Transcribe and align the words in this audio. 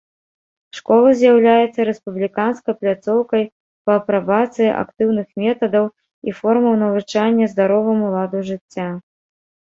Школа 0.77 1.09
з'яўляецца 1.17 1.81
рэспубліканскай 1.89 2.73
пляцоўкай 2.83 3.43
па 3.89 3.97
апрабацыі 4.01 4.69
актыўных 4.83 5.27
метадаў 5.43 5.85
і 6.31 6.33
формаў 6.39 6.73
навучання 6.85 7.45
здароваму 7.53 8.05
ладу 8.15 8.39
жыцця. 8.49 8.87